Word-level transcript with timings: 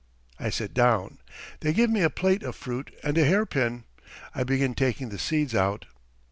I 0.39 0.49
sit 0.49 0.73
down. 0.73 1.19
They 1.59 1.73
give 1.73 1.91
me 1.91 2.01
a 2.01 2.09
plate 2.09 2.41
of 2.41 2.55
fruit 2.55 2.89
and 3.03 3.15
a 3.19 3.23
hairpin. 3.23 3.83
I 4.33 4.43
begin 4.43 4.73
taking 4.73 5.09
the 5.09 5.19
seeds 5.19 5.53
out. 5.53 5.85